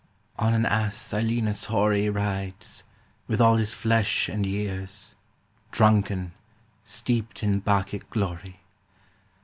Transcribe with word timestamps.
On 0.39 0.55
an 0.55 0.65
ass 0.65 0.97
Silenus 0.97 1.65
hoary 1.65 2.09
Rides, 2.09 2.83
with 3.27 3.39
all 3.39 3.57
his 3.57 3.75
flesh 3.75 4.27
and 4.29 4.47
years, 4.47 5.13
Drunken, 5.71 6.31
steeped 6.83 7.43
in 7.43 7.59
Bacchic 7.59 8.09
glory. 8.09 8.61